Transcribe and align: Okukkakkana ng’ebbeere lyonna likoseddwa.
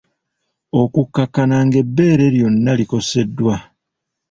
Okukkakkana 0.81 1.55
ng’ebbeere 1.67 2.25
lyonna 2.35 2.71
likoseddwa. 2.79 3.55